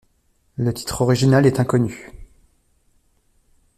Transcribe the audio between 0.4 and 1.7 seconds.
Le titre original est